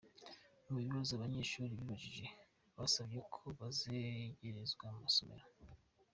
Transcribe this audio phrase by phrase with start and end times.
[0.69, 2.25] Mu bibazo abanyeshuri bibajije
[2.77, 5.45] basabye ko bazegerezwa amasomero.